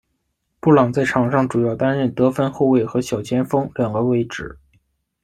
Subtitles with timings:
[0.59, 4.57] 布朗在场上主要担任得分后卫和小前锋两个位置。